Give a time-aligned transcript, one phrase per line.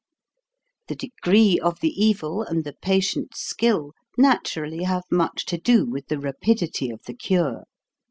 [0.87, 6.07] The degree of the evil, and the patient's skill, naturally have much to do with
[6.07, 7.65] the rapidity of the cure.